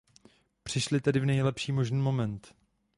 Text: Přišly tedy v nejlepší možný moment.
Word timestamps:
Přišly 0.63 1.01
tedy 1.01 1.19
v 1.19 1.25
nejlepší 1.25 1.71
možný 1.71 2.01
moment. 2.01 2.55